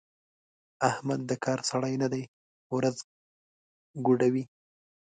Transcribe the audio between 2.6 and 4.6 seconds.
ورځ ګوډوي.